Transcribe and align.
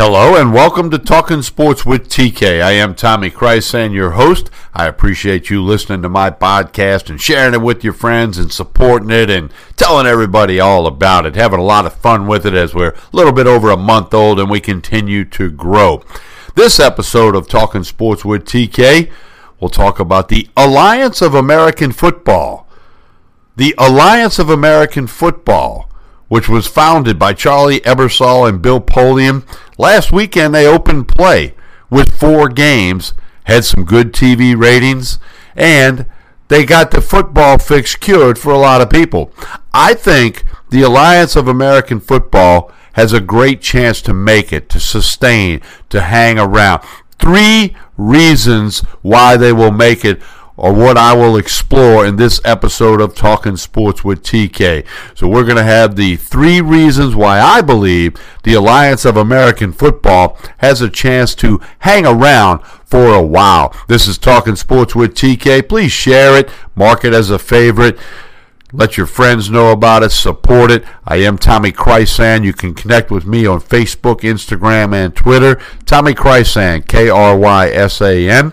Hello 0.00 0.40
and 0.40 0.52
welcome 0.52 0.92
to 0.92 0.98
Talking 0.98 1.42
Sports 1.42 1.84
with 1.84 2.08
TK. 2.08 2.62
I 2.62 2.70
am 2.70 2.94
Tommy 2.94 3.32
Krysan, 3.32 3.92
your 3.92 4.12
host. 4.12 4.48
I 4.72 4.86
appreciate 4.86 5.50
you 5.50 5.60
listening 5.60 6.02
to 6.02 6.08
my 6.08 6.30
podcast 6.30 7.10
and 7.10 7.20
sharing 7.20 7.52
it 7.52 7.62
with 7.62 7.82
your 7.82 7.94
friends 7.94 8.38
and 8.38 8.52
supporting 8.52 9.10
it 9.10 9.28
and 9.28 9.52
telling 9.74 10.06
everybody 10.06 10.60
all 10.60 10.86
about 10.86 11.26
it. 11.26 11.34
Having 11.34 11.58
a 11.58 11.64
lot 11.64 11.84
of 11.84 11.94
fun 11.94 12.28
with 12.28 12.46
it 12.46 12.54
as 12.54 12.76
we're 12.76 12.90
a 12.90 12.96
little 13.10 13.32
bit 13.32 13.48
over 13.48 13.70
a 13.70 13.76
month 13.76 14.14
old 14.14 14.38
and 14.38 14.48
we 14.48 14.60
continue 14.60 15.24
to 15.24 15.50
grow. 15.50 16.04
This 16.54 16.78
episode 16.78 17.34
of 17.34 17.48
Talking 17.48 17.82
Sports 17.82 18.24
with 18.24 18.44
TK, 18.44 19.10
we'll 19.58 19.68
talk 19.68 19.98
about 19.98 20.28
the 20.28 20.48
Alliance 20.56 21.20
of 21.20 21.34
American 21.34 21.90
Football. 21.90 22.68
The 23.56 23.74
Alliance 23.76 24.38
of 24.38 24.48
American 24.48 25.08
Football 25.08 25.90
which 26.28 26.48
was 26.48 26.66
founded 26.66 27.18
by 27.18 27.32
Charlie 27.32 27.80
Ebersol 27.80 28.48
and 28.48 28.62
Bill 28.62 28.80
Polian. 28.80 29.44
Last 29.78 30.12
weekend, 30.12 30.54
they 30.54 30.66
opened 30.66 31.08
play 31.08 31.54
with 31.90 32.14
four 32.18 32.48
games, 32.48 33.14
had 33.44 33.64
some 33.64 33.84
good 33.84 34.12
TV 34.12 34.58
ratings, 34.58 35.18
and 35.56 36.06
they 36.48 36.64
got 36.64 36.90
the 36.90 37.00
football 37.00 37.58
fix 37.58 37.94
cured 37.94 38.38
for 38.38 38.52
a 38.52 38.58
lot 38.58 38.80
of 38.80 38.90
people. 38.90 39.32
I 39.72 39.94
think 39.94 40.44
the 40.70 40.82
Alliance 40.82 41.36
of 41.36 41.48
American 41.48 42.00
Football 42.00 42.72
has 42.94 43.12
a 43.12 43.20
great 43.20 43.60
chance 43.60 44.02
to 44.02 44.12
make 44.12 44.52
it, 44.52 44.68
to 44.70 44.80
sustain, 44.80 45.60
to 45.88 46.00
hang 46.00 46.38
around. 46.38 46.82
Three 47.18 47.76
reasons 47.96 48.80
why 49.02 49.36
they 49.36 49.52
will 49.52 49.70
make 49.70 50.04
it 50.04 50.20
or 50.58 50.72
what 50.74 50.98
I 50.98 51.14
will 51.14 51.36
explore 51.36 52.04
in 52.04 52.16
this 52.16 52.40
episode 52.44 53.00
of 53.00 53.14
Talking 53.14 53.56
Sports 53.56 54.02
with 54.02 54.24
TK. 54.24 54.84
So 55.14 55.28
we're 55.28 55.44
going 55.44 55.56
to 55.56 55.62
have 55.62 55.94
the 55.94 56.16
three 56.16 56.60
reasons 56.60 57.14
why 57.14 57.40
I 57.40 57.62
believe 57.62 58.20
the 58.42 58.54
Alliance 58.54 59.04
of 59.04 59.16
American 59.16 59.72
Football 59.72 60.36
has 60.58 60.80
a 60.80 60.90
chance 60.90 61.36
to 61.36 61.60
hang 61.78 62.04
around 62.04 62.60
for 62.84 63.14
a 63.14 63.22
while. 63.22 63.72
This 63.86 64.08
is 64.08 64.18
Talking 64.18 64.56
Sports 64.56 64.96
with 64.96 65.14
TK. 65.14 65.68
Please 65.68 65.92
share 65.92 66.36
it, 66.36 66.50
mark 66.74 67.04
it 67.04 67.14
as 67.14 67.30
a 67.30 67.38
favorite. 67.38 67.96
Let 68.72 68.96
your 68.96 69.06
friends 69.06 69.48
know 69.48 69.70
about 69.70 70.02
it. 70.02 70.10
Support 70.10 70.72
it. 70.72 70.84
I 71.06 71.16
am 71.18 71.38
Tommy 71.38 71.72
Krysan. 71.72 72.44
You 72.44 72.52
can 72.52 72.74
connect 72.74 73.10
with 73.10 73.24
me 73.24 73.46
on 73.46 73.60
Facebook, 73.60 74.20
Instagram, 74.20 74.92
and 74.92 75.14
Twitter. 75.16 75.58
Tommy 75.86 76.12
Krysan, 76.12 76.86
K 76.86 77.08
R 77.08 77.38
Y 77.38 77.68
S 77.70 78.02
A 78.02 78.28
N. 78.28 78.52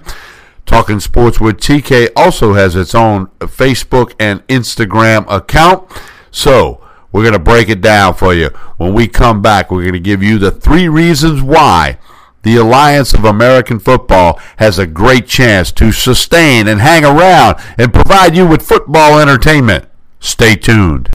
Talking 0.65 0.99
Sports 0.99 1.39
with 1.39 1.57
TK 1.57 2.09
also 2.15 2.53
has 2.53 2.75
its 2.75 2.95
own 2.95 3.27
Facebook 3.39 4.13
and 4.19 4.45
Instagram 4.47 5.25
account. 5.31 5.89
So, 6.31 6.81
we're 7.11 7.21
going 7.23 7.33
to 7.33 7.39
break 7.39 7.69
it 7.69 7.79
down 7.79 8.15
for 8.15 8.33
you. 8.33 8.49
When 8.77 8.93
we 8.93 9.07
come 9.07 9.41
back, 9.41 9.71
we're 9.71 9.83
going 9.83 9.93
to 9.93 9.99
give 9.99 10.21
you 10.21 10.37
the 10.37 10.51
three 10.51 10.89
reasons 10.89 11.41
why 11.41 11.97
the 12.41 12.57
Alliance 12.57 13.13
of 13.13 13.23
American 13.23 13.79
Football 13.79 14.39
has 14.57 14.77
a 14.77 14.85
great 14.85 15.25
chance 15.25 15.71
to 15.71 15.91
sustain 15.91 16.67
and 16.67 16.81
hang 16.81 17.05
around 17.05 17.57
and 17.77 17.93
provide 17.93 18.35
you 18.35 18.45
with 18.45 18.61
football 18.61 19.17
entertainment. 19.17 19.85
Stay 20.19 20.55
tuned. 20.55 21.14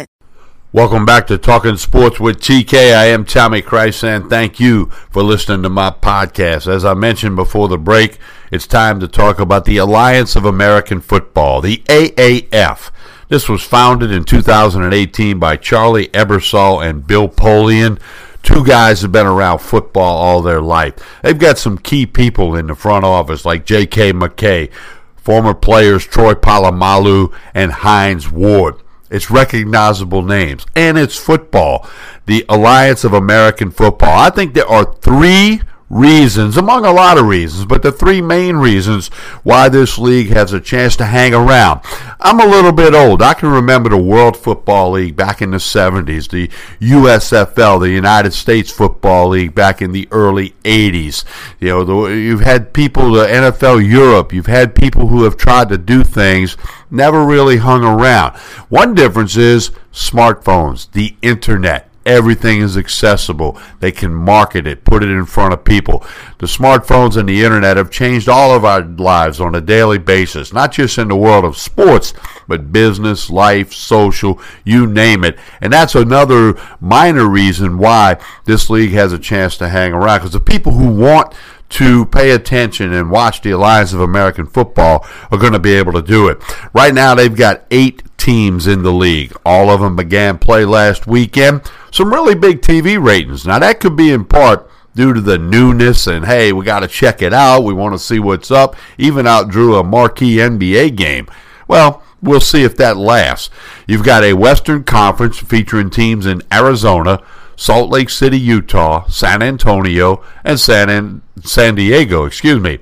Welcome 0.73 1.03
back 1.03 1.27
to 1.27 1.37
Talking 1.37 1.75
Sports 1.75 2.17
with 2.17 2.39
TK. 2.39 2.95
I 2.95 3.07
am 3.07 3.25
Tommy 3.25 3.61
Krysan. 3.61 4.29
Thank 4.29 4.57
you 4.57 4.85
for 5.09 5.21
listening 5.21 5.63
to 5.63 5.69
my 5.69 5.89
podcast. 5.89 6.65
As 6.65 6.85
I 6.85 6.93
mentioned 6.93 7.35
before 7.35 7.67
the 7.67 7.77
break, 7.77 8.19
it's 8.53 8.67
time 8.67 9.01
to 9.01 9.07
talk 9.09 9.41
about 9.41 9.65
the 9.65 9.75
Alliance 9.75 10.37
of 10.37 10.45
American 10.45 11.01
Football, 11.01 11.59
the 11.59 11.83
AAF. 11.89 12.89
This 13.27 13.49
was 13.49 13.61
founded 13.63 14.11
in 14.11 14.23
2018 14.23 15.39
by 15.39 15.57
Charlie 15.57 16.07
Ebersol 16.07 16.81
and 16.81 17.05
Bill 17.05 17.27
Polian. 17.27 17.99
Two 18.41 18.63
guys 18.63 19.01
have 19.01 19.11
been 19.11 19.27
around 19.27 19.59
football 19.59 20.15
all 20.15 20.41
their 20.41 20.61
life. 20.61 20.93
They've 21.21 21.37
got 21.37 21.57
some 21.57 21.79
key 21.79 22.05
people 22.05 22.55
in 22.55 22.67
the 22.67 22.75
front 22.75 23.03
office 23.03 23.43
like 23.43 23.65
J.K. 23.65 24.13
McKay, 24.13 24.71
former 25.17 25.53
players 25.53 26.07
Troy 26.07 26.33
Polamalu 26.33 27.33
and 27.53 27.73
Hines 27.73 28.31
Ward. 28.31 28.75
It's 29.11 29.29
recognizable 29.29 30.23
names, 30.23 30.65
and 30.73 30.97
it's 30.97 31.17
football. 31.17 31.87
The 32.27 32.45
Alliance 32.47 33.03
of 33.03 33.11
American 33.11 33.69
Football. 33.69 34.17
I 34.17 34.29
think 34.29 34.53
there 34.53 34.67
are 34.67 34.93
three 35.01 35.61
reasons, 35.91 36.55
among 36.55 36.85
a 36.85 36.91
lot 36.91 37.17
of 37.17 37.25
reasons, 37.25 37.65
but 37.65 37.81
the 37.81 37.91
three 37.91 38.21
main 38.21 38.55
reasons 38.55 39.09
why 39.43 39.67
this 39.67 39.97
league 39.97 40.29
has 40.29 40.53
a 40.53 40.61
chance 40.61 40.95
to 40.95 41.05
hang 41.05 41.33
around. 41.33 41.81
I'm 42.21 42.39
a 42.39 42.45
little 42.45 42.71
bit 42.71 42.93
old. 42.93 43.21
I 43.21 43.33
can 43.33 43.49
remember 43.49 43.89
the 43.89 43.97
World 43.97 44.37
Football 44.37 44.91
League 44.91 45.17
back 45.17 45.41
in 45.41 45.51
the 45.51 45.57
70s, 45.57 46.29
the 46.29 46.47
USFL, 46.79 47.81
the 47.81 47.89
United 47.89 48.31
States 48.31 48.71
Football 48.71 49.29
League 49.29 49.53
back 49.53 49.81
in 49.81 49.91
the 49.91 50.07
early 50.11 50.51
80s. 50.63 51.25
You 51.59 51.69
know, 51.69 51.83
the, 51.83 52.15
you've 52.15 52.41
had 52.41 52.71
people, 52.71 53.11
the 53.11 53.25
NFL 53.25 53.85
Europe, 53.87 54.31
you've 54.31 54.45
had 54.45 54.73
people 54.73 55.07
who 55.07 55.23
have 55.23 55.35
tried 55.35 55.67
to 55.69 55.77
do 55.77 56.03
things, 56.03 56.55
never 56.89 57.25
really 57.25 57.57
hung 57.57 57.83
around. 57.83 58.37
One 58.69 58.93
difference 58.93 59.35
is 59.35 59.71
smartphones, 59.91 60.89
the 60.91 61.17
internet 61.21 61.90
Everything 62.05 62.61
is 62.61 62.77
accessible. 62.77 63.59
They 63.79 63.91
can 63.91 64.13
market 64.13 64.65
it, 64.65 64.83
put 64.83 65.03
it 65.03 65.09
in 65.09 65.25
front 65.25 65.53
of 65.53 65.63
people. 65.63 66.03
The 66.39 66.47
smartphones 66.47 67.15
and 67.15 67.29
the 67.29 67.43
internet 67.43 67.77
have 67.77 67.91
changed 67.91 68.27
all 68.27 68.55
of 68.55 68.65
our 68.65 68.81
lives 68.81 69.39
on 69.39 69.53
a 69.53 69.61
daily 69.61 69.99
basis, 69.99 70.51
not 70.51 70.71
just 70.71 70.97
in 70.97 71.09
the 71.09 71.15
world 71.15 71.45
of 71.45 71.57
sports, 71.57 72.13
but 72.47 72.71
business, 72.71 73.29
life, 73.29 73.71
social, 73.71 74.41
you 74.63 74.87
name 74.87 75.23
it. 75.23 75.37
And 75.61 75.71
that's 75.71 75.93
another 75.93 76.59
minor 76.79 77.27
reason 77.29 77.77
why 77.77 78.17
this 78.45 78.69
league 78.69 78.91
has 78.93 79.13
a 79.13 79.19
chance 79.19 79.55
to 79.57 79.69
hang 79.69 79.93
around 79.93 80.19
because 80.19 80.33
the 80.33 80.39
people 80.39 80.71
who 80.71 80.91
want 80.91 81.35
to 81.71 82.05
pay 82.05 82.31
attention 82.31 82.93
and 82.93 83.09
watch 83.09 83.41
the 83.41 83.51
Alliance 83.51 83.93
of 83.93 84.01
American 84.01 84.45
Football 84.45 85.05
are 85.31 85.37
going 85.37 85.53
to 85.53 85.59
be 85.59 85.73
able 85.73 85.93
to 85.93 86.01
do 86.01 86.27
it. 86.27 86.41
Right 86.73 86.93
now, 86.93 87.15
they've 87.15 87.35
got 87.35 87.65
eight 87.71 88.03
teams 88.17 88.67
in 88.67 88.83
the 88.83 88.93
league. 88.93 89.33
All 89.45 89.69
of 89.69 89.81
them 89.81 89.95
began 89.95 90.37
play 90.37 90.65
last 90.65 91.07
weekend. 91.07 91.61
Some 91.91 92.11
really 92.11 92.35
big 92.35 92.61
TV 92.61 93.03
ratings. 93.03 93.45
Now, 93.45 93.59
that 93.59 93.79
could 93.79 93.95
be 93.95 94.11
in 94.11 94.25
part 94.25 94.69
due 94.93 95.13
to 95.13 95.21
the 95.21 95.37
newness 95.37 96.07
and 96.07 96.25
hey, 96.25 96.51
we 96.51 96.65
got 96.65 96.81
to 96.81 96.87
check 96.87 97.21
it 97.21 97.33
out. 97.33 97.61
We 97.61 97.73
want 97.73 97.93
to 97.93 97.99
see 97.99 98.19
what's 98.19 98.51
up. 98.51 98.75
Even 98.97 99.25
outdrew 99.25 99.79
a 99.79 99.83
marquee 99.83 100.35
NBA 100.37 100.95
game. 100.95 101.27
Well, 101.67 102.03
we'll 102.21 102.41
see 102.41 102.63
if 102.63 102.75
that 102.77 102.97
lasts. 102.97 103.49
You've 103.87 104.03
got 104.03 104.23
a 104.23 104.33
Western 104.33 104.83
Conference 104.83 105.37
featuring 105.37 105.89
teams 105.89 106.25
in 106.25 106.41
Arizona, 106.51 107.23
Salt 107.61 107.91
Lake 107.91 108.09
City, 108.09 108.39
Utah, 108.39 109.05
San 109.05 109.43
Antonio, 109.43 110.23
and 110.43 110.59
San, 110.59 111.21
San 111.43 111.75
Diego, 111.75 112.25
excuse 112.25 112.59
me. 112.59 112.79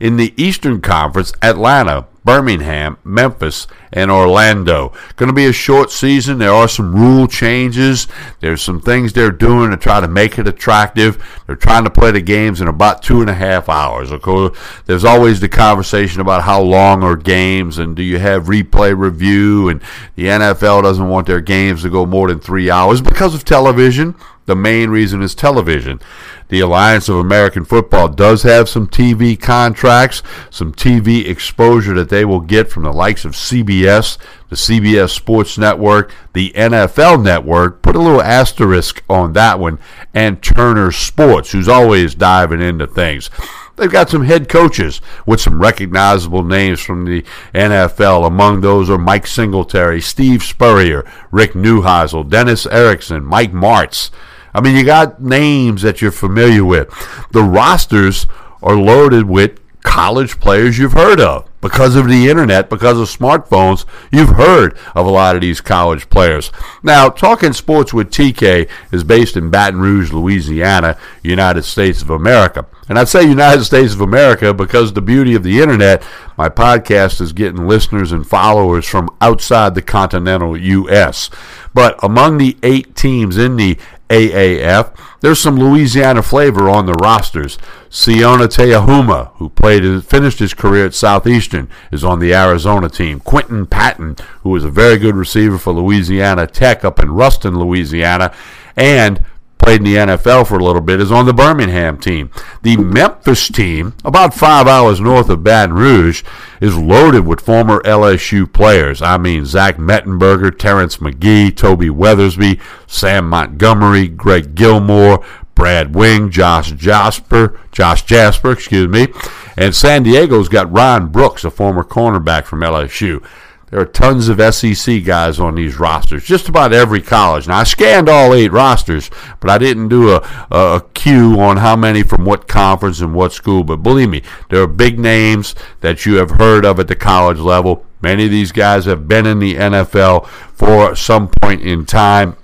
In 0.00 0.16
the 0.16 0.32
Eastern 0.42 0.80
Conference, 0.80 1.34
Atlanta, 1.42 2.06
Birmingham, 2.24 2.98
Memphis, 3.04 3.66
and 3.92 4.10
Orlando. 4.10 4.92
Going 5.16 5.28
to 5.28 5.34
be 5.34 5.46
a 5.46 5.52
short 5.52 5.90
season. 5.90 6.38
There 6.38 6.52
are 6.52 6.68
some 6.68 6.94
rule 6.94 7.26
changes. 7.26 8.06
There's 8.40 8.62
some 8.62 8.80
things 8.80 9.12
they're 9.12 9.30
doing 9.30 9.70
to 9.70 9.76
try 9.76 10.00
to 10.00 10.08
make 10.08 10.38
it 10.38 10.46
attractive. 10.46 11.42
They're 11.46 11.56
trying 11.56 11.84
to 11.84 11.90
play 11.90 12.12
the 12.12 12.20
games 12.20 12.60
in 12.60 12.68
about 12.68 13.02
two 13.02 13.20
and 13.20 13.30
a 13.30 13.34
half 13.34 13.68
hours. 13.68 14.10
Of 14.10 14.22
course, 14.22 14.56
there's 14.86 15.04
always 15.04 15.40
the 15.40 15.48
conversation 15.48 16.20
about 16.20 16.44
how 16.44 16.62
long 16.62 17.02
are 17.02 17.16
games 17.16 17.78
and 17.78 17.96
do 17.96 18.02
you 18.02 18.18
have 18.18 18.44
replay 18.44 18.96
review. 18.96 19.68
And 19.68 19.82
the 20.14 20.26
NFL 20.26 20.82
doesn't 20.82 21.08
want 21.08 21.26
their 21.26 21.40
games 21.40 21.82
to 21.82 21.90
go 21.90 22.06
more 22.06 22.28
than 22.28 22.40
three 22.40 22.70
hours 22.70 23.00
because 23.00 23.34
of 23.34 23.44
television. 23.44 24.14
The 24.46 24.56
main 24.56 24.90
reason 24.90 25.22
is 25.22 25.34
television. 25.34 26.00
The 26.48 26.60
Alliance 26.60 27.08
of 27.08 27.16
American 27.16 27.64
Football 27.64 28.08
does 28.08 28.42
have 28.42 28.68
some 28.68 28.88
TV 28.88 29.40
contracts, 29.40 30.22
some 30.50 30.72
TV 30.72 31.28
exposure 31.28 31.94
that 31.94 32.08
they 32.08 32.24
will 32.24 32.40
get 32.40 32.70
from 32.70 32.82
the 32.82 32.92
likes 32.92 33.24
of 33.24 33.32
CBS, 33.32 34.18
the 34.48 34.56
CBS 34.56 35.10
Sports 35.10 35.56
Network, 35.56 36.12
the 36.32 36.52
NFL 36.56 37.22
Network. 37.22 37.82
Put 37.82 37.96
a 37.96 38.00
little 38.00 38.20
asterisk 38.20 39.02
on 39.08 39.32
that 39.34 39.60
one, 39.60 39.78
and 40.12 40.42
Turner 40.42 40.90
Sports, 40.90 41.52
who's 41.52 41.68
always 41.68 42.14
diving 42.14 42.60
into 42.60 42.86
things. 42.86 43.30
They've 43.76 43.90
got 43.90 44.10
some 44.10 44.24
head 44.24 44.48
coaches 44.48 45.00
with 45.24 45.40
some 45.40 45.62
recognizable 45.62 46.44
names 46.44 46.80
from 46.80 47.04
the 47.04 47.24
NFL. 47.54 48.26
Among 48.26 48.60
those 48.60 48.90
are 48.90 48.98
Mike 48.98 49.26
Singletary, 49.26 50.00
Steve 50.00 50.42
Spurrier, 50.42 51.10
Rick 51.30 51.52
Neuheisel, 51.52 52.28
Dennis 52.28 52.66
Erickson, 52.66 53.24
Mike 53.24 53.52
Martz. 53.52 54.10
I 54.54 54.60
mean, 54.60 54.76
you 54.76 54.84
got 54.84 55.22
names 55.22 55.82
that 55.82 56.02
you're 56.02 56.12
familiar 56.12 56.64
with. 56.64 56.88
The 57.32 57.42
rosters 57.42 58.26
are 58.62 58.76
loaded 58.76 59.28
with 59.28 59.58
college 59.82 60.40
players 60.40 60.78
you've 60.78 60.92
heard 60.92 61.20
of. 61.20 61.48
Because 61.60 61.94
of 61.94 62.08
the 62.08 62.28
internet, 62.28 62.68
because 62.68 62.98
of 62.98 63.06
smartphones, 63.08 63.84
you've 64.10 64.30
heard 64.30 64.76
of 64.96 65.06
a 65.06 65.10
lot 65.10 65.36
of 65.36 65.42
these 65.42 65.60
college 65.60 66.10
players. 66.10 66.50
Now, 66.82 67.08
Talking 67.08 67.52
Sports 67.52 67.94
with 67.94 68.10
TK 68.10 68.68
is 68.90 69.04
based 69.04 69.36
in 69.36 69.48
Baton 69.48 69.80
Rouge, 69.80 70.12
Louisiana, 70.12 70.98
United 71.22 71.62
States 71.62 72.02
of 72.02 72.10
America. 72.10 72.66
And 72.88 72.98
I 72.98 73.04
say 73.04 73.22
United 73.22 73.64
States 73.64 73.94
of 73.94 74.00
America 74.00 74.52
because 74.52 74.92
the 74.92 75.00
beauty 75.00 75.36
of 75.36 75.44
the 75.44 75.60
internet, 75.60 76.02
my 76.36 76.48
podcast 76.48 77.20
is 77.20 77.32
getting 77.32 77.68
listeners 77.68 78.10
and 78.10 78.26
followers 78.26 78.84
from 78.88 79.08
outside 79.20 79.76
the 79.76 79.82
continental 79.82 80.56
U.S. 80.56 81.30
But 81.72 81.94
among 82.02 82.38
the 82.38 82.56
eight 82.64 82.96
teams 82.96 83.38
in 83.38 83.56
the 83.56 83.78
AAF, 84.12 84.94
there's 85.20 85.40
some 85.40 85.56
Louisiana 85.56 86.22
flavor 86.22 86.68
on 86.68 86.84
the 86.84 86.92
rosters. 86.94 87.56
Sione 87.88 88.46
Teuhema, 88.46 89.30
who 89.36 89.48
played 89.48 89.84
and 89.84 90.04
finished 90.04 90.38
his 90.38 90.52
career 90.52 90.84
at 90.84 90.94
Southeastern, 90.94 91.70
is 91.90 92.04
on 92.04 92.18
the 92.18 92.34
Arizona 92.34 92.90
team. 92.90 93.20
Quinton 93.20 93.66
Patton, 93.66 94.16
who 94.42 94.54
is 94.54 94.64
a 94.64 94.70
very 94.70 94.98
good 94.98 95.16
receiver 95.16 95.56
for 95.56 95.72
Louisiana 95.72 96.46
Tech 96.46 96.84
up 96.84 96.98
in 96.98 97.12
Ruston, 97.12 97.58
Louisiana, 97.58 98.34
and 98.76 99.24
played 99.62 99.80
in 99.80 99.84
the 99.84 99.96
NFL 99.96 100.46
for 100.48 100.58
a 100.58 100.64
little 100.64 100.82
bit, 100.82 101.00
is 101.00 101.12
on 101.12 101.26
the 101.26 101.32
Birmingham 101.32 101.98
team. 101.98 102.30
The 102.62 102.76
Memphis 102.76 103.48
team, 103.48 103.94
about 104.04 104.34
five 104.34 104.66
hours 104.66 105.00
north 105.00 105.28
of 105.28 105.44
Baton 105.44 105.74
Rouge, 105.74 106.22
is 106.60 106.76
loaded 106.76 107.26
with 107.26 107.40
former 107.40 107.80
LSU 107.82 108.52
players. 108.52 109.00
I 109.00 109.18
mean, 109.18 109.46
Zach 109.46 109.76
Mettenberger, 109.76 110.56
Terrence 110.56 111.00
Magee, 111.00 111.50
Toby 111.50 111.88
Weathersby, 111.88 112.60
Sam 112.86 113.28
Montgomery, 113.28 114.08
Greg 114.08 114.54
Gilmore, 114.54 115.24
Brad 115.54 115.94
Wing, 115.94 116.30
Josh 116.30 116.72
Jasper, 116.72 117.58
Josh 117.70 118.02
Jasper, 118.02 118.52
excuse 118.52 118.88
me, 118.88 119.08
and 119.56 119.74
San 119.74 120.02
Diego's 120.02 120.48
got 120.48 120.72
Ron 120.72 121.08
Brooks, 121.08 121.44
a 121.44 121.50
former 121.50 121.84
cornerback 121.84 122.44
from 122.44 122.60
LSU. 122.60 123.24
There 123.72 123.80
are 123.80 123.86
tons 123.86 124.28
of 124.28 124.54
SEC 124.54 125.02
guys 125.02 125.40
on 125.40 125.54
these 125.54 125.78
rosters, 125.78 126.24
just 126.24 126.46
about 126.46 126.74
every 126.74 127.00
college. 127.00 127.48
Now, 127.48 127.60
I 127.60 127.64
scanned 127.64 128.06
all 128.06 128.34
eight 128.34 128.52
rosters, 128.52 129.10
but 129.40 129.48
I 129.48 129.56
didn't 129.56 129.88
do 129.88 130.10
a, 130.10 130.16
a, 130.50 130.76
a 130.76 130.86
queue 130.92 131.40
on 131.40 131.56
how 131.56 131.74
many 131.74 132.02
from 132.02 132.26
what 132.26 132.46
conference 132.46 133.00
and 133.00 133.14
what 133.14 133.32
school. 133.32 133.64
But 133.64 133.78
believe 133.78 134.10
me, 134.10 134.20
there 134.50 134.60
are 134.60 134.66
big 134.66 134.98
names 134.98 135.54
that 135.80 136.04
you 136.04 136.16
have 136.16 136.32
heard 136.32 136.66
of 136.66 136.78
at 136.80 136.88
the 136.88 136.94
college 136.94 137.38
level. 137.38 137.86
Many 138.02 138.26
of 138.26 138.30
these 138.30 138.52
guys 138.52 138.84
have 138.84 139.08
been 139.08 139.24
in 139.24 139.38
the 139.38 139.54
NFL 139.54 140.26
for 140.26 140.94
some 140.94 141.28
point 141.28 141.62
in 141.62 141.86
time 141.86 142.36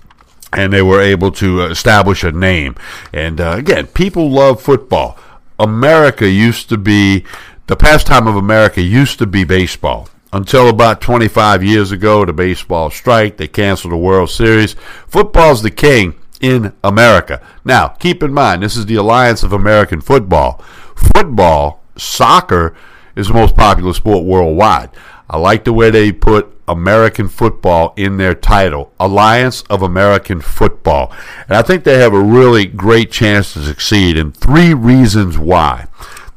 and 0.54 0.72
they 0.72 0.80
were 0.80 1.02
able 1.02 1.30
to 1.32 1.60
establish 1.64 2.24
a 2.24 2.32
name. 2.32 2.74
And 3.12 3.38
uh, 3.38 3.56
again, 3.58 3.88
people 3.88 4.30
love 4.30 4.62
football. 4.62 5.18
America 5.58 6.26
used 6.26 6.70
to 6.70 6.78
be 6.78 7.26
the 7.66 7.76
pastime 7.76 8.26
of 8.26 8.34
America 8.34 8.80
used 8.80 9.18
to 9.18 9.26
be 9.26 9.44
baseball 9.44 10.08
until 10.32 10.68
about 10.68 11.00
25 11.00 11.62
years 11.62 11.90
ago, 11.92 12.24
the 12.24 12.32
baseball 12.32 12.90
strike, 12.90 13.36
they 13.36 13.48
canceled 13.48 13.92
the 13.92 13.96
World 13.96 14.30
Series. 14.30 14.74
Football's 15.06 15.62
the 15.62 15.70
king 15.70 16.14
in 16.40 16.72
America. 16.84 17.40
Now, 17.64 17.88
keep 17.88 18.22
in 18.22 18.32
mind, 18.32 18.62
this 18.62 18.76
is 18.76 18.86
the 18.86 18.96
Alliance 18.96 19.42
of 19.42 19.52
American 19.52 20.00
Football. 20.00 20.62
Football, 20.94 21.82
soccer, 21.96 22.74
is 23.16 23.28
the 23.28 23.34
most 23.34 23.56
popular 23.56 23.92
sport 23.94 24.24
worldwide. 24.24 24.90
I 25.30 25.38
like 25.38 25.64
the 25.64 25.72
way 25.72 25.90
they 25.90 26.12
put 26.12 26.54
American 26.68 27.28
football 27.28 27.94
in 27.96 28.18
their 28.18 28.34
title, 28.34 28.92
Alliance 29.00 29.62
of 29.62 29.82
American 29.82 30.40
Football. 30.40 31.12
And 31.48 31.56
I 31.56 31.62
think 31.62 31.84
they 31.84 31.98
have 31.98 32.14
a 32.14 32.20
really 32.20 32.66
great 32.66 33.10
chance 33.10 33.54
to 33.54 33.64
succeed, 33.64 34.16
and 34.16 34.36
three 34.36 34.74
reasons 34.74 35.38
why. 35.38 35.86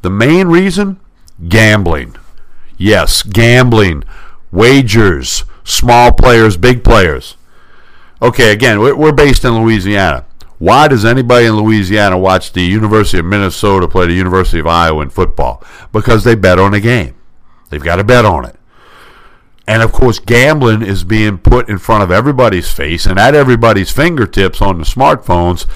The 0.01 0.09
main 0.09 0.47
reason 0.47 0.99
gambling. 1.47 2.15
Yes, 2.81 3.21
gambling, 3.21 4.03
wagers, 4.51 5.45
small 5.63 6.11
players, 6.11 6.57
big 6.57 6.83
players. 6.83 7.37
Okay, 8.23 8.51
again, 8.51 8.79
we're 8.79 9.11
based 9.11 9.45
in 9.45 9.61
Louisiana. 9.61 10.25
Why 10.57 10.87
does 10.87 11.05
anybody 11.05 11.45
in 11.45 11.57
Louisiana 11.57 12.17
watch 12.17 12.53
the 12.53 12.63
University 12.63 13.19
of 13.19 13.25
Minnesota 13.25 13.87
play 13.87 14.07
the 14.07 14.13
University 14.13 14.57
of 14.57 14.65
Iowa 14.65 15.03
in 15.03 15.11
football? 15.11 15.63
Because 15.91 16.23
they 16.23 16.33
bet 16.33 16.57
on 16.57 16.73
a 16.73 16.79
game. 16.79 17.13
They've 17.69 17.83
got 17.83 17.97
to 17.97 18.03
bet 18.03 18.25
on 18.25 18.45
it. 18.45 18.55
And 19.67 19.83
of 19.83 19.91
course, 19.91 20.17
gambling 20.17 20.81
is 20.81 21.03
being 21.03 21.37
put 21.37 21.69
in 21.69 21.77
front 21.77 22.01
of 22.01 22.09
everybody's 22.09 22.73
face 22.73 23.05
and 23.05 23.19
at 23.19 23.35
everybody's 23.35 23.91
fingertips 23.91 24.59
on 24.59 24.79
the 24.79 24.85
smartphones 24.85 25.67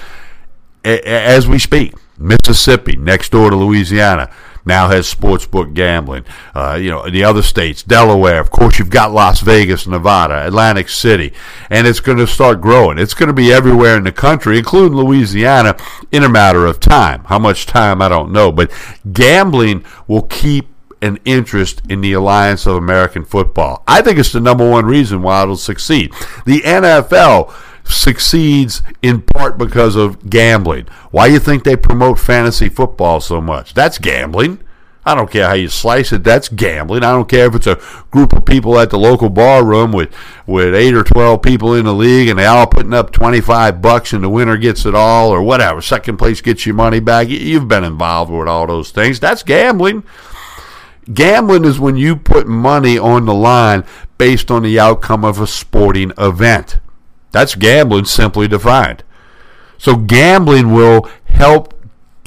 as 0.82 1.46
we 1.46 1.60
speak. 1.60 1.94
Mississippi, 2.18 2.96
next 2.96 3.30
door 3.30 3.50
to 3.50 3.56
Louisiana 3.56 4.28
now 4.66 4.88
has 4.88 5.12
sportsbook 5.12 5.72
gambling. 5.72 6.24
Uh, 6.54 6.78
you 6.80 6.90
know, 6.90 7.08
the 7.08 7.24
other 7.24 7.42
states, 7.42 7.82
Delaware, 7.82 8.40
of 8.40 8.50
course, 8.50 8.78
you've 8.78 8.90
got 8.90 9.12
Las 9.12 9.40
Vegas, 9.40 9.86
Nevada, 9.86 10.46
Atlantic 10.46 10.88
City, 10.88 11.32
and 11.70 11.86
it's 11.86 12.00
going 12.00 12.18
to 12.18 12.26
start 12.26 12.60
growing. 12.60 12.98
It's 12.98 13.14
going 13.14 13.28
to 13.28 13.32
be 13.32 13.52
everywhere 13.52 13.96
in 13.96 14.04
the 14.04 14.12
country, 14.12 14.58
including 14.58 14.98
Louisiana, 14.98 15.76
in 16.10 16.24
a 16.24 16.28
matter 16.28 16.66
of 16.66 16.80
time. 16.80 17.24
How 17.24 17.38
much 17.38 17.66
time, 17.66 18.02
I 18.02 18.08
don't 18.08 18.32
know. 18.32 18.52
But 18.52 18.72
gambling 19.12 19.84
will 20.06 20.22
keep 20.22 20.68
an 21.02 21.18
interest 21.24 21.82
in 21.88 22.00
the 22.00 22.12
Alliance 22.14 22.66
of 22.66 22.76
American 22.76 23.24
Football. 23.24 23.82
I 23.86 24.02
think 24.02 24.18
it's 24.18 24.32
the 24.32 24.40
number 24.40 24.68
one 24.68 24.86
reason 24.86 25.22
why 25.22 25.42
it'll 25.42 25.56
succeed. 25.56 26.12
The 26.44 26.60
NFL 26.60 27.52
succeeds 27.92 28.82
in 29.02 29.22
part 29.22 29.58
because 29.58 29.96
of 29.96 30.28
gambling. 30.28 30.86
Why 31.10 31.28
do 31.28 31.34
you 31.34 31.40
think 31.40 31.64
they 31.64 31.76
promote 31.76 32.18
fantasy 32.18 32.68
football 32.68 33.20
so 33.20 33.40
much? 33.40 33.74
That's 33.74 33.98
gambling. 33.98 34.60
I 35.08 35.14
don't 35.14 35.30
care 35.30 35.46
how 35.46 35.54
you 35.54 35.68
slice 35.68 36.12
it. 36.12 36.24
That's 36.24 36.48
gambling. 36.48 37.04
I 37.04 37.12
don't 37.12 37.28
care 37.28 37.46
if 37.46 37.54
it's 37.54 37.68
a 37.68 37.80
group 38.10 38.32
of 38.32 38.44
people 38.44 38.76
at 38.76 38.90
the 38.90 38.98
local 38.98 39.30
bar 39.30 39.64
room 39.64 39.92
with, 39.92 40.12
with 40.48 40.74
eight 40.74 40.94
or 40.94 41.04
twelve 41.04 41.42
people 41.42 41.74
in 41.74 41.84
the 41.84 41.94
league, 41.94 42.28
and 42.28 42.40
they 42.40 42.44
all 42.44 42.66
putting 42.66 42.92
up 42.92 43.12
twenty 43.12 43.40
five 43.40 43.80
bucks, 43.80 44.12
and 44.12 44.24
the 44.24 44.28
winner 44.28 44.56
gets 44.56 44.84
it 44.84 44.96
all, 44.96 45.30
or 45.30 45.42
whatever. 45.42 45.80
Second 45.80 46.16
place 46.16 46.40
gets 46.40 46.66
your 46.66 46.74
money 46.74 46.98
back. 46.98 47.28
You've 47.28 47.68
been 47.68 47.84
involved 47.84 48.32
with 48.32 48.48
all 48.48 48.66
those 48.66 48.90
things. 48.90 49.20
That's 49.20 49.44
gambling. 49.44 50.02
Gambling 51.14 51.64
is 51.64 51.78
when 51.78 51.96
you 51.96 52.16
put 52.16 52.48
money 52.48 52.98
on 52.98 53.26
the 53.26 53.34
line 53.34 53.84
based 54.18 54.50
on 54.50 54.64
the 54.64 54.80
outcome 54.80 55.24
of 55.24 55.40
a 55.40 55.46
sporting 55.46 56.12
event. 56.18 56.78
That's 57.32 57.54
gambling 57.54 58.06
simply 58.06 58.48
defined. 58.48 59.02
So 59.78 59.96
gambling 59.96 60.72
will 60.72 61.08
help 61.26 61.74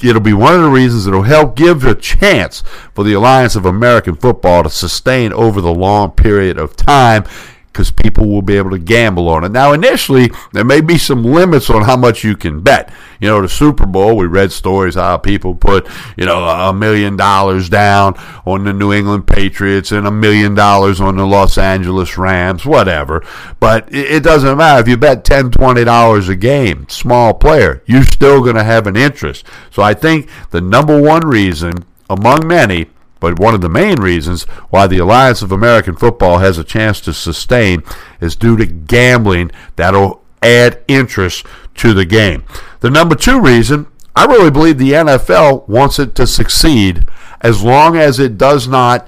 it'll 0.02 0.20
be 0.20 0.32
one 0.32 0.54
of 0.54 0.62
the 0.62 0.70
reasons 0.70 1.06
it'll 1.06 1.22
help 1.22 1.54
give 1.56 1.84
a 1.84 1.94
chance 1.94 2.62
for 2.94 3.04
the 3.04 3.12
Alliance 3.12 3.54
of 3.54 3.66
American 3.66 4.16
Football 4.16 4.62
to 4.62 4.70
sustain 4.70 5.32
over 5.32 5.60
the 5.60 5.74
long 5.74 6.12
period 6.12 6.58
of 6.58 6.74
time 6.74 7.24
because 7.72 7.90
people 7.90 8.28
will 8.28 8.42
be 8.42 8.56
able 8.56 8.70
to 8.70 8.78
gamble 8.78 9.28
on 9.28 9.44
it. 9.44 9.52
Now, 9.52 9.72
initially, 9.72 10.30
there 10.52 10.64
may 10.64 10.80
be 10.80 10.98
some 10.98 11.22
limits 11.22 11.70
on 11.70 11.82
how 11.84 11.96
much 11.96 12.24
you 12.24 12.36
can 12.36 12.62
bet. 12.62 12.92
You 13.20 13.28
know, 13.28 13.42
the 13.42 13.48
Super 13.48 13.86
Bowl, 13.86 14.16
we 14.16 14.26
read 14.26 14.50
stories 14.50 14.96
how 14.96 15.16
people 15.18 15.54
put, 15.54 15.88
you 16.16 16.26
know, 16.26 16.44
a 16.44 16.72
million 16.72 17.16
dollars 17.16 17.68
down 17.68 18.14
on 18.44 18.64
the 18.64 18.72
New 18.72 18.92
England 18.92 19.28
Patriots 19.28 19.92
and 19.92 20.06
a 20.06 20.10
million 20.10 20.54
dollars 20.54 21.00
on 21.00 21.16
the 21.16 21.26
Los 21.26 21.58
Angeles 21.58 22.18
Rams, 22.18 22.66
whatever. 22.66 23.24
But 23.60 23.88
it 23.94 24.24
doesn't 24.24 24.58
matter. 24.58 24.80
If 24.80 24.88
you 24.88 24.96
bet 24.96 25.24
$10, 25.24 25.50
$20 25.50 26.28
a 26.28 26.36
game, 26.36 26.88
small 26.88 27.34
player, 27.34 27.82
you're 27.86 28.02
still 28.04 28.42
going 28.42 28.56
to 28.56 28.64
have 28.64 28.88
an 28.88 28.96
interest. 28.96 29.46
So 29.70 29.82
I 29.82 29.94
think 29.94 30.28
the 30.50 30.60
number 30.60 31.00
one 31.00 31.26
reason, 31.26 31.84
among 32.08 32.48
many, 32.48 32.88
but 33.20 33.38
one 33.38 33.54
of 33.54 33.60
the 33.60 33.68
main 33.68 34.00
reasons 34.00 34.44
why 34.70 34.86
the 34.86 34.98
Alliance 34.98 35.42
of 35.42 35.52
American 35.52 35.94
Football 35.94 36.38
has 36.38 36.58
a 36.58 36.64
chance 36.64 37.00
to 37.02 37.12
sustain 37.12 37.82
is 38.20 38.34
due 38.34 38.56
to 38.56 38.66
gambling 38.66 39.50
that'll 39.76 40.22
add 40.42 40.82
interest 40.88 41.46
to 41.76 41.92
the 41.92 42.06
game. 42.06 42.44
The 42.80 42.90
number 42.90 43.14
two 43.14 43.40
reason, 43.40 43.86
I 44.16 44.24
really 44.24 44.50
believe 44.50 44.78
the 44.78 44.92
NFL 44.92 45.68
wants 45.68 45.98
it 45.98 46.14
to 46.16 46.26
succeed 46.26 47.04
as 47.40 47.62
long 47.62 47.96
as 47.96 48.18
it 48.18 48.38
does 48.38 48.66
not 48.66 49.06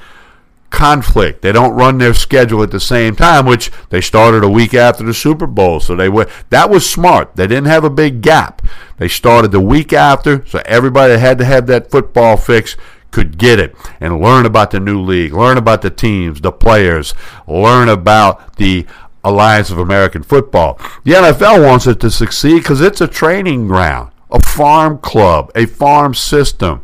conflict. 0.71 1.42
They 1.42 1.52
don't 1.52 1.75
run 1.75 1.99
their 1.99 2.14
schedule 2.14 2.62
at 2.62 2.71
the 2.71 2.81
same 2.81 3.14
time, 3.14 3.47
which 3.47 3.71
they 3.90 4.00
started 4.00 4.42
a 4.42 4.49
week 4.49 4.75
after 4.75 5.04
the 5.04 5.14
Super 5.14 5.47
Bowl. 5.47 5.81
So 5.81 5.95
they 5.95 6.09
were 6.09 6.28
that 6.50 6.71
was 6.71 6.88
smart. 6.88 7.37
They 7.37 7.47
didn't 7.47 7.66
have 7.66 7.85
a 7.85 7.90
big 7.90 8.23
gap. 8.23 8.62
They 8.97 9.09
started 9.09 9.52
the 9.52 9.61
week 9.61 9.92
after, 9.92 10.45
so 10.47 10.62
everybody 10.64 11.19
had 11.19 11.38
to 11.38 11.45
have 11.45 11.66
that 11.66 11.90
football 11.90 12.37
fix 12.37 12.76
could 13.12 13.38
get 13.38 13.61
it 13.61 13.76
and 14.00 14.21
learn 14.21 14.45
about 14.45 14.73
the 14.73 14.81
new 14.81 15.00
league, 15.00 15.33
learn 15.33 15.57
about 15.57 15.83
the 15.83 15.90
teams, 15.90 16.40
the 16.40 16.50
players, 16.50 17.14
learn 17.47 17.88
about 17.88 18.57
the 18.57 18.87
Alliance 19.23 19.71
of 19.71 19.78
American 19.78 20.23
Football. 20.23 20.81
The 21.04 21.12
NFL 21.12 21.64
wants 21.64 21.87
it 21.87 22.00
to 22.00 22.11
succeed 22.11 22.59
because 22.59 22.81
it's 22.81 23.00
a 23.00 23.07
training 23.07 23.69
ground, 23.69 24.11
a 24.31 24.40
farm 24.42 24.99
club, 24.99 25.52
a 25.54 25.66
farm 25.66 26.14
system, 26.14 26.83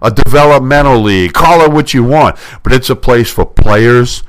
a 0.00 0.10
developmental 0.10 1.00
league. 1.00 1.34
Call 1.34 1.60
it 1.60 1.72
what 1.72 1.92
you 1.92 2.02
want, 2.02 2.36
but 2.62 2.72
it's 2.72 2.90
a 2.90 2.96
place 2.96 3.30
for 3.30 3.44
players, 3.44 4.22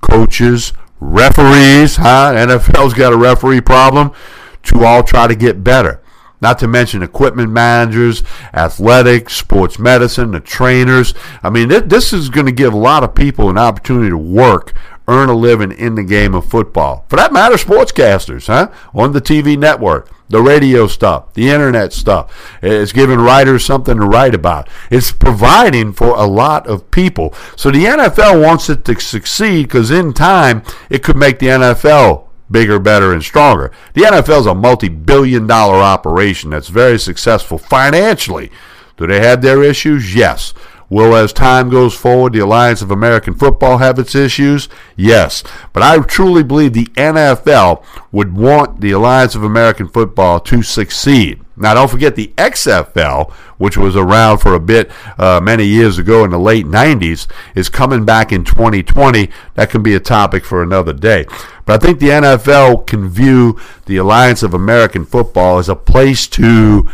coaches, 0.00 0.72
referees. 1.00 1.96
Huh? 1.96 2.32
NFL's 2.34 2.94
got 2.94 3.12
a 3.12 3.16
referee 3.16 3.60
problem 3.60 4.12
to 4.64 4.84
all 4.84 5.02
try 5.02 5.26
to 5.26 5.34
get 5.34 5.62
better. 5.62 6.01
Not 6.42 6.58
to 6.58 6.68
mention 6.68 7.02
equipment 7.02 7.50
managers, 7.50 8.22
athletics, 8.52 9.34
sports 9.34 9.78
medicine, 9.78 10.32
the 10.32 10.40
trainers. 10.40 11.14
I 11.42 11.48
mean, 11.48 11.68
this 11.68 12.12
is 12.12 12.28
going 12.28 12.46
to 12.46 12.52
give 12.52 12.74
a 12.74 12.78
lot 12.78 13.04
of 13.04 13.14
people 13.14 13.48
an 13.48 13.56
opportunity 13.56 14.10
to 14.10 14.18
work 14.18 14.74
earn 15.08 15.28
a 15.28 15.34
living 15.34 15.72
in 15.72 15.94
the 15.94 16.04
game 16.04 16.34
of 16.34 16.48
football. 16.48 17.04
For 17.08 17.16
that 17.16 17.32
matter, 17.32 17.56
sportscasters, 17.56 18.46
huh? 18.46 18.70
On 18.94 19.12
the 19.12 19.20
TV 19.20 19.58
network, 19.58 20.08
the 20.28 20.40
radio 20.40 20.86
stuff, 20.86 21.34
the 21.34 21.50
internet 21.50 21.92
stuff. 21.92 22.56
It's 22.62 22.92
giving 22.92 23.18
writers 23.18 23.64
something 23.64 23.98
to 23.98 24.06
write 24.06 24.34
about. 24.34 24.68
It's 24.90 25.12
providing 25.12 25.92
for 25.92 26.10
a 26.10 26.26
lot 26.26 26.66
of 26.66 26.90
people. 26.90 27.34
So 27.56 27.70
the 27.70 27.84
NFL 27.84 28.42
wants 28.42 28.70
it 28.70 28.84
to 28.86 28.98
succeed 29.00 29.64
because 29.64 29.90
in 29.90 30.12
time, 30.12 30.62
it 30.88 31.02
could 31.02 31.16
make 31.16 31.38
the 31.38 31.48
NFL 31.48 32.28
bigger, 32.52 32.78
better, 32.78 33.12
and 33.12 33.22
stronger. 33.22 33.72
The 33.94 34.02
NFL 34.02 34.40
is 34.40 34.46
a 34.46 34.54
multi 34.54 34.88
billion 34.88 35.46
dollar 35.46 35.76
operation 35.76 36.50
that's 36.50 36.68
very 36.68 36.98
successful 36.98 37.58
financially. 37.58 38.50
Do 38.96 39.06
they 39.06 39.20
have 39.20 39.42
their 39.42 39.62
issues? 39.62 40.14
Yes. 40.14 40.54
Will, 40.88 41.16
as 41.16 41.32
time 41.32 41.70
goes 41.70 41.94
forward, 41.94 42.34
the 42.34 42.40
Alliance 42.40 42.82
of 42.82 42.90
American 42.90 43.32
Football 43.32 43.78
have 43.78 43.98
its 43.98 44.14
issues? 44.14 44.68
Yes. 44.94 45.42
But 45.72 45.82
I 45.82 45.98
truly 46.00 46.42
believe 46.42 46.74
the 46.74 46.84
NFL 46.96 47.82
would 48.12 48.36
want 48.36 48.82
the 48.82 48.90
Alliance 48.90 49.34
of 49.34 49.42
American 49.42 49.88
Football 49.88 50.38
to 50.40 50.62
succeed. 50.62 51.41
Now, 51.56 51.74
don't 51.74 51.90
forget 51.90 52.16
the 52.16 52.32
XFL, 52.36 53.30
which 53.58 53.76
was 53.76 53.94
around 53.94 54.38
for 54.38 54.54
a 54.54 54.60
bit 54.60 54.90
uh, 55.18 55.40
many 55.42 55.64
years 55.64 55.98
ago 55.98 56.24
in 56.24 56.30
the 56.30 56.38
late 56.38 56.66
90s, 56.66 57.26
is 57.54 57.68
coming 57.68 58.04
back 58.04 58.32
in 58.32 58.44
2020. 58.44 59.28
That 59.54 59.70
can 59.70 59.82
be 59.82 59.94
a 59.94 60.00
topic 60.00 60.44
for 60.44 60.62
another 60.62 60.92
day. 60.92 61.26
But 61.64 61.82
I 61.82 61.86
think 61.86 61.98
the 61.98 62.08
NFL 62.08 62.86
can 62.86 63.08
view 63.08 63.60
the 63.86 63.98
Alliance 63.98 64.42
of 64.42 64.54
American 64.54 65.04
Football 65.04 65.58
as 65.58 65.68
a 65.68 65.76
place 65.76 66.26
to 66.28 66.88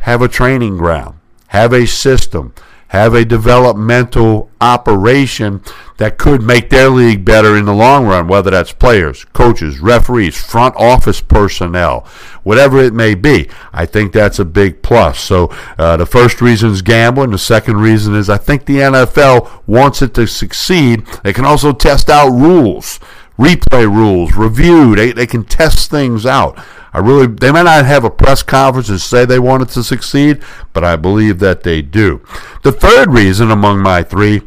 have 0.00 0.22
a 0.22 0.28
training 0.28 0.76
ground, 0.76 1.18
have 1.48 1.72
a 1.72 1.86
system, 1.86 2.54
have 2.88 3.14
a 3.14 3.24
developmental 3.24 4.50
operation 4.60 5.60
that 5.98 6.18
could 6.18 6.42
make 6.42 6.70
their 6.70 6.88
league 6.88 7.24
better 7.24 7.56
in 7.56 7.64
the 7.64 7.74
long 7.74 8.06
run, 8.06 8.28
whether 8.28 8.50
that's 8.50 8.72
players, 8.72 9.24
coaches, 9.26 9.80
referees, 9.80 10.36
front 10.36 10.74
office 10.76 11.20
personnel, 11.20 12.00
whatever 12.42 12.78
it 12.78 12.92
may 12.92 13.14
be. 13.14 13.48
I 13.72 13.86
think 13.86 14.12
that's 14.12 14.38
a 14.38 14.44
big 14.44 14.82
plus. 14.82 15.18
So 15.18 15.46
uh, 15.78 15.96
the 15.96 16.06
first 16.06 16.40
reason 16.40 16.70
is 16.70 16.82
gambling. 16.82 17.30
The 17.30 17.38
second 17.38 17.78
reason 17.78 18.14
is 18.14 18.28
I 18.28 18.38
think 18.38 18.66
the 18.66 18.78
NFL 18.78 19.62
wants 19.66 20.02
it 20.02 20.14
to 20.14 20.26
succeed. 20.26 21.06
They 21.24 21.32
can 21.32 21.44
also 21.44 21.72
test 21.72 22.08
out 22.10 22.30
rules, 22.30 23.00
replay 23.38 23.84
rules, 23.84 24.36
review. 24.36 24.94
They, 24.94 25.12
they 25.12 25.26
can 25.26 25.44
test 25.44 25.90
things 25.90 26.26
out. 26.26 26.58
I 26.96 27.00
really, 27.00 27.26
they 27.26 27.52
may 27.52 27.62
not 27.62 27.84
have 27.84 28.04
a 28.04 28.10
press 28.10 28.42
conference 28.42 28.88
and 28.88 28.98
say 28.98 29.26
they 29.26 29.38
want 29.38 29.62
it 29.62 29.68
to 29.74 29.84
succeed, 29.84 30.42
but 30.72 30.82
I 30.82 30.96
believe 30.96 31.40
that 31.40 31.62
they 31.62 31.82
do. 31.82 32.22
The 32.62 32.72
third 32.72 33.12
reason 33.12 33.50
among 33.50 33.80
my 33.80 34.02
three, 34.02 34.40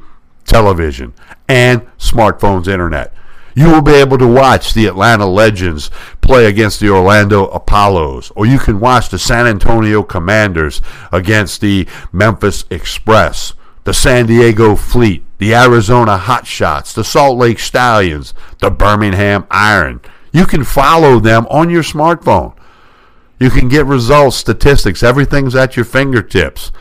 television 0.46 1.14
and 1.48 1.82
smartphones, 2.00 2.68
internet. 2.68 3.14
You 3.54 3.68
will 3.68 3.84
be 3.84 3.94
able 3.94 4.18
to 4.18 4.28
watch 4.28 4.74
the 4.74 4.88
Atlanta 4.88 5.28
Legends 5.28 5.92
play 6.22 6.48
against 6.48 6.80
the 6.80 6.90
Orlando 6.90 7.46
Apollos, 7.50 8.32
or 8.36 8.48
you 8.48 8.58
can 8.58 8.80
watch 8.80 9.10
the 9.10 9.20
San 9.20 9.46
Antonio 9.46 10.02
Commanders 10.02 10.82
against 11.12 11.62
the 11.62 11.88
Memphis 12.12 12.66
Express, 12.72 13.54
the 13.84 13.94
San 13.94 14.26
Diego 14.26 14.76
Fleet, 14.76 15.24
the 15.38 15.54
Arizona 15.54 16.18
Hotshots, 16.18 16.96
the 16.96 17.04
Salt 17.04 17.38
Lake 17.38 17.60
Stallions, 17.60 18.34
the 18.58 18.72
Birmingham 18.72 19.46
Iron. 19.52 20.02
You 20.32 20.46
can 20.46 20.64
follow 20.64 21.20
them 21.20 21.48
on 21.50 21.70
your 21.70 21.84
smartphone. 21.84 22.56
You 23.40 23.50
can 23.50 23.70
get 23.70 23.86
results, 23.86 24.36
statistics, 24.36 25.02
everything's 25.02 25.56
at 25.56 25.76
your 25.76 25.86
fingertips. 25.86 26.72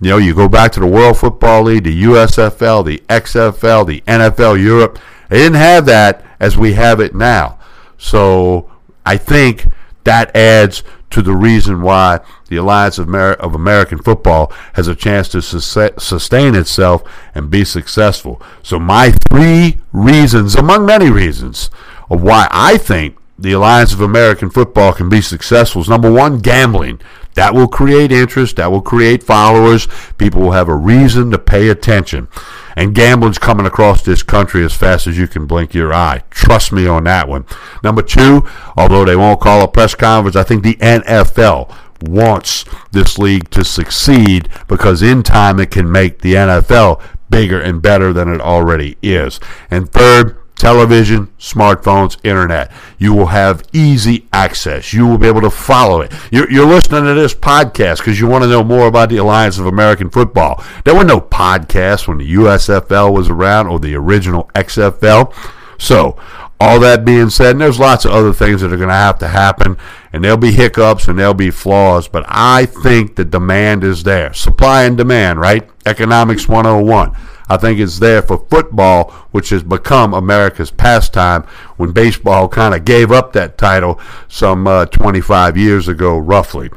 You 0.00 0.10
know, 0.10 0.18
you 0.18 0.34
go 0.34 0.48
back 0.48 0.72
to 0.72 0.80
the 0.80 0.86
World 0.86 1.18
Football 1.18 1.64
League, 1.64 1.84
the 1.84 2.02
USFL, 2.04 2.84
the 2.84 3.02
XFL, 3.08 3.86
the 3.86 4.00
NFL 4.02 4.62
Europe. 4.62 4.98
They 5.28 5.38
didn't 5.38 5.56
have 5.56 5.86
that 5.86 6.24
as 6.38 6.56
we 6.56 6.74
have 6.74 7.00
it 7.00 7.14
now. 7.14 7.58
So 7.96 8.70
I 9.06 9.16
think 9.16 9.66
that 10.04 10.34
adds 10.36 10.82
to 11.10 11.22
the 11.22 11.34
reason 11.34 11.80
why 11.80 12.20
the 12.48 12.56
Alliance 12.56 12.98
of, 12.98 13.08
Amer- 13.08 13.34
of 13.34 13.54
American 13.54 13.98
Football 13.98 14.52
has 14.74 14.88
a 14.88 14.94
chance 14.96 15.28
to 15.28 15.40
sustain 15.40 16.54
itself 16.54 17.02
and 17.34 17.50
be 17.50 17.64
successful. 17.64 18.42
So 18.62 18.78
my 18.78 19.12
three 19.30 19.78
reasons, 19.92 20.54
among 20.54 20.86
many 20.86 21.10
reasons, 21.10 21.70
of 22.14 22.22
why 22.22 22.48
I 22.50 22.78
think 22.78 23.16
the 23.38 23.52
Alliance 23.52 23.92
of 23.92 24.00
American 24.00 24.48
Football 24.48 24.92
can 24.92 25.08
be 25.08 25.20
successful 25.20 25.82
is 25.82 25.88
number 25.88 26.10
one, 26.10 26.38
gambling. 26.38 27.00
That 27.34 27.52
will 27.52 27.66
create 27.66 28.12
interest, 28.12 28.56
that 28.56 28.70
will 28.70 28.80
create 28.80 29.24
followers. 29.24 29.88
People 30.18 30.40
will 30.40 30.52
have 30.52 30.68
a 30.68 30.76
reason 30.76 31.32
to 31.32 31.38
pay 31.38 31.68
attention. 31.68 32.28
And 32.76 32.94
gambling's 32.94 33.38
coming 33.38 33.66
across 33.66 34.02
this 34.02 34.22
country 34.22 34.64
as 34.64 34.72
fast 34.72 35.08
as 35.08 35.18
you 35.18 35.26
can 35.26 35.46
blink 35.46 35.74
your 35.74 35.92
eye. 35.92 36.22
Trust 36.30 36.72
me 36.72 36.86
on 36.86 37.04
that 37.04 37.28
one. 37.28 37.44
Number 37.82 38.02
two, 38.02 38.48
although 38.76 39.04
they 39.04 39.16
won't 39.16 39.40
call 39.40 39.62
a 39.62 39.68
press 39.68 39.96
conference, 39.96 40.36
I 40.36 40.44
think 40.44 40.62
the 40.62 40.76
NFL 40.76 41.74
wants 42.02 42.64
this 42.92 43.18
league 43.18 43.50
to 43.50 43.64
succeed 43.64 44.48
because 44.68 45.02
in 45.02 45.22
time 45.24 45.58
it 45.58 45.72
can 45.72 45.90
make 45.90 46.20
the 46.20 46.34
NFL 46.34 47.02
bigger 47.30 47.60
and 47.60 47.82
better 47.82 48.12
than 48.12 48.32
it 48.32 48.40
already 48.40 48.96
is. 49.02 49.40
And 49.70 49.90
third, 49.90 50.36
television, 50.56 51.26
smartphones, 51.38 52.16
internet. 52.24 52.70
You 52.98 53.12
will 53.14 53.26
have 53.26 53.62
easy 53.72 54.26
access. 54.32 54.92
You 54.92 55.06
will 55.06 55.18
be 55.18 55.26
able 55.26 55.40
to 55.42 55.50
follow 55.50 56.00
it. 56.00 56.12
You're, 56.30 56.50
you're 56.50 56.66
listening 56.66 57.04
to 57.04 57.14
this 57.14 57.34
podcast 57.34 57.98
because 57.98 58.20
you 58.20 58.26
want 58.26 58.44
to 58.44 58.50
know 58.50 58.64
more 58.64 58.86
about 58.86 59.08
the 59.08 59.16
Alliance 59.16 59.58
of 59.58 59.66
American 59.66 60.10
Football. 60.10 60.62
There 60.84 60.94
were 60.94 61.04
no 61.04 61.20
podcasts 61.20 62.06
when 62.06 62.18
the 62.18 62.34
USFL 62.34 63.12
was 63.12 63.28
around 63.28 63.68
or 63.68 63.78
the 63.78 63.94
original 63.94 64.50
XFL. 64.54 65.34
So, 65.78 66.16
all 66.60 66.78
that 66.80 67.04
being 67.04 67.30
said, 67.30 67.58
there's 67.58 67.80
lots 67.80 68.04
of 68.04 68.12
other 68.12 68.32
things 68.32 68.60
that 68.60 68.72
are 68.72 68.76
going 68.76 68.88
to 68.88 68.94
have 68.94 69.18
to 69.18 69.28
happen, 69.28 69.76
and 70.12 70.24
there'll 70.24 70.38
be 70.38 70.52
hiccups 70.52 71.08
and 71.08 71.18
there'll 71.18 71.34
be 71.34 71.50
flaws, 71.50 72.06
but 72.08 72.24
I 72.28 72.66
think 72.66 73.16
the 73.16 73.24
demand 73.24 73.82
is 73.82 74.04
there. 74.04 74.32
Supply 74.32 74.84
and 74.84 74.96
demand, 74.96 75.40
right? 75.40 75.68
Economics 75.84 76.48
101. 76.48 77.14
I 77.48 77.56
think 77.56 77.78
it's 77.78 77.98
there 77.98 78.22
for 78.22 78.46
football, 78.48 79.10
which 79.30 79.50
has 79.50 79.62
become 79.62 80.14
America's 80.14 80.70
pastime 80.70 81.42
when 81.76 81.92
baseball 81.92 82.48
kind 82.48 82.74
of 82.74 82.84
gave 82.84 83.12
up 83.12 83.32
that 83.32 83.58
title 83.58 84.00
some 84.28 84.66
uh, 84.66 84.86
25 84.86 85.56
years 85.56 85.88
ago, 85.88 86.16
roughly. 86.16 86.70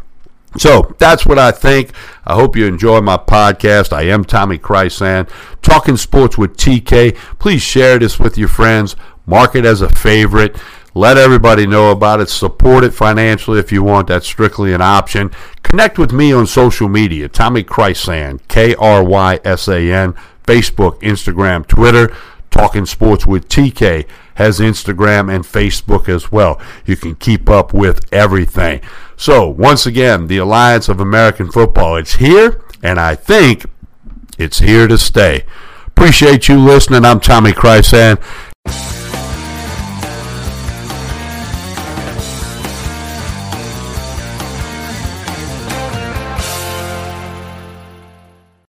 So 0.58 0.96
that's 0.98 1.26
what 1.26 1.38
I 1.38 1.52
think. 1.52 1.92
I 2.26 2.34
hope 2.34 2.56
you 2.56 2.66
enjoy 2.66 3.02
my 3.02 3.18
podcast. 3.18 3.94
I 3.94 4.04
am 4.04 4.26
Tommy 4.26 4.58
Krysan, 4.58 5.30
talking 5.62 5.98
sports 5.98 6.38
with 6.38 6.58
TK. 6.58 7.16
Please 7.38 7.62
share 7.62 8.00
this 8.00 8.20
with 8.20 8.38
your 8.38 8.48
friends. 8.48 8.96
Mark 9.26 9.56
it 9.56 9.66
as 9.66 9.82
a 9.82 9.90
favorite. 9.90 10.58
Let 10.96 11.18
everybody 11.18 11.68
know 11.68 11.92
about 11.92 12.22
it. 12.22 12.30
Support 12.30 12.84
it 12.84 12.92
financially 12.92 13.60
if 13.60 13.72
you 13.72 13.84
want. 13.84 14.08
That's 14.08 14.26
strictly 14.26 14.74
an 14.74 14.82
option. 14.82 15.30
Connect 15.62 16.00
with 16.00 16.12
me 16.12 16.34
on 16.34 16.48
social 16.48 16.90
media. 16.90 17.30
Tommy 17.30 17.64
Krysan, 17.64 18.40
K 18.48 18.74
R 18.74 19.04
Y 19.04 19.40
S 19.44 19.68
A 19.68 19.92
N. 19.92 20.16
Facebook, 20.48 21.00
Instagram, 21.02 21.68
Twitter. 21.68 22.16
Talking 22.50 22.86
Sports 22.86 23.28
with 23.28 23.50
TK 23.50 24.08
has 24.36 24.60
Instagram 24.60 25.34
and 25.34 25.44
Facebook 25.44 26.08
as 26.08 26.32
well. 26.32 26.60
You 26.86 26.96
can 26.96 27.16
keep 27.16 27.50
up 27.50 27.74
with 27.74 28.12
everything. 28.12 28.82
So, 29.16 29.48
once 29.48 29.86
again, 29.86 30.28
the 30.28 30.38
Alliance 30.38 30.90
of 30.90 31.00
American 31.00 31.52
Football, 31.52 31.98
it's 31.98 32.16
here, 32.16 32.62
and 32.82 33.00
I 33.00 33.16
think 33.16 33.66
it's 34.38 34.60
here 34.60 34.88
to 34.88 34.98
stay. 34.98 35.44
Appreciate 35.88 36.48
you 36.48 36.58
listening. 36.58 37.04
I'm 37.04 37.20
Tommy 37.20 37.52
Krysan. 37.52 38.18